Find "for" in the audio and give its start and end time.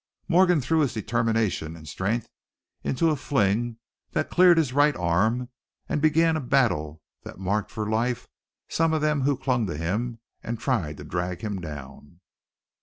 7.69-7.87